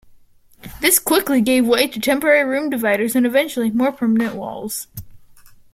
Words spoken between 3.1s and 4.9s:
and eventually, more permanent walls.